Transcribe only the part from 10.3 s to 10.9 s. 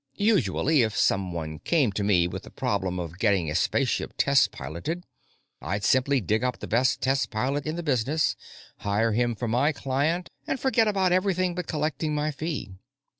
and forget